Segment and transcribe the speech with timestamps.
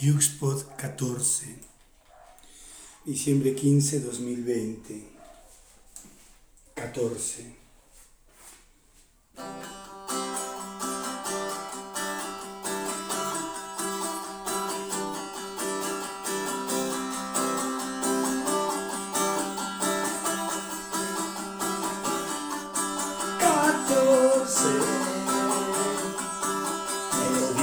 [0.00, 1.56] Yuxpod 14,
[3.04, 5.02] diciembre 15, 2020.
[6.76, 7.67] 14.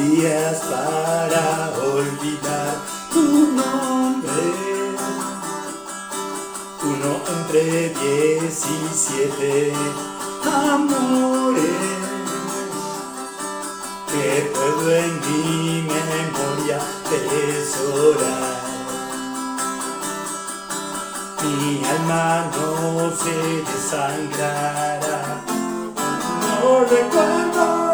[0.06, 2.76] Melodías para olvidar
[3.12, 4.46] tu nombre.
[6.84, 9.74] Uno entre diecisiete
[10.44, 11.66] amores
[14.12, 16.80] que puedo en mi memoria
[17.10, 18.66] tesorar.
[21.42, 23.38] Mi alma no se
[23.72, 25.42] desangrará.
[26.42, 27.85] No recuerdo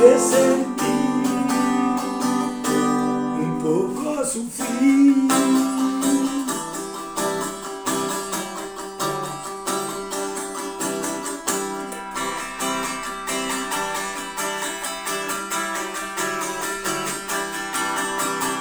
[0.00, 0.96] Sentí
[3.38, 5.28] un poco sufrir.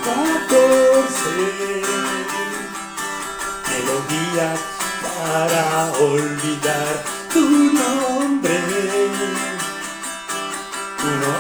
[0.04, 1.36] catorce
[3.70, 4.60] melodías
[5.02, 8.19] para olvidar tu nombre.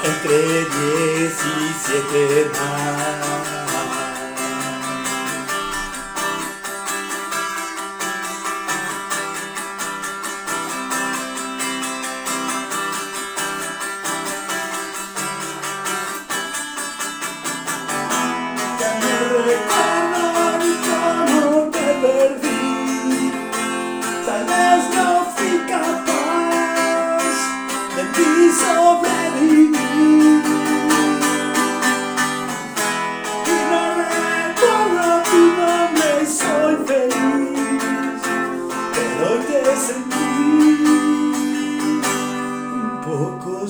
[0.04, 3.39] Entre diecisiete más.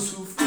[0.00, 0.39] sufro